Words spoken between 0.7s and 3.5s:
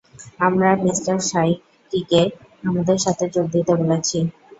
Mr সায়েকিকে আমাদের সাথে যোগ